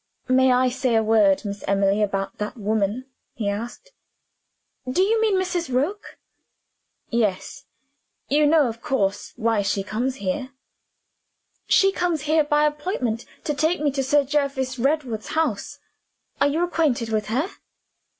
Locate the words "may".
0.29-0.51